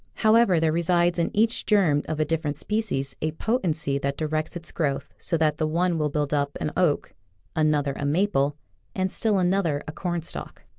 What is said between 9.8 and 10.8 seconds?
a cornstalk.